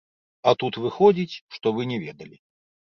А 0.51 0.53
тут 0.63 0.79
выходзіць, 0.85 1.39
што 1.59 1.67
вы 1.79 1.91
не 1.95 2.05
ведалі. 2.09 2.45